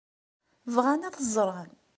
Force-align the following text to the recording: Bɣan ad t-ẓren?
Bɣan 0.73 1.01
ad 1.07 1.13
t-ẓren? 1.15 1.71